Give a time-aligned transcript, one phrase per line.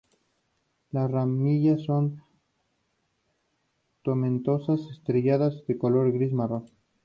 [0.89, 2.23] Las ramillas son
[4.01, 6.65] tomentosas estrelladas de color gris-marrón.